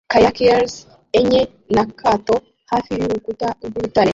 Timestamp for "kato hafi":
1.99-2.91